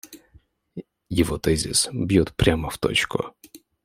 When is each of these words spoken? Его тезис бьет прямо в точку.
Его 1.09 1.37
тезис 1.37 1.87
бьет 1.93 2.33
прямо 2.35 2.71
в 2.71 2.79
точку. 2.79 3.35